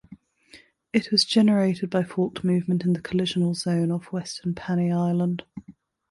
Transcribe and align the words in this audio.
It 0.93 1.11
was 1.11 1.23
generated 1.23 1.91
by 1.91 2.01
fault 2.01 2.43
movement 2.43 2.83
in 2.85 2.93
the 2.93 3.01
collisional 3.03 3.55
zone 3.55 3.91
off 3.91 4.11
western 4.11 4.55
Panay 4.55 4.91
Island. 4.91 5.43